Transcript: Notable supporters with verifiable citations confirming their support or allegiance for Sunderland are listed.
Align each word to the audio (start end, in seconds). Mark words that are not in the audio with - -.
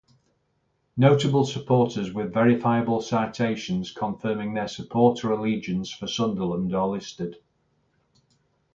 Notable 0.97 1.45
supporters 1.45 2.11
with 2.11 2.33
verifiable 2.33 3.01
citations 3.01 3.91
confirming 3.91 4.55
their 4.55 4.67
support 4.67 5.23
or 5.23 5.29
allegiance 5.31 5.91
for 5.91 6.07
Sunderland 6.07 6.73
are 6.73 6.87
listed. 6.87 7.35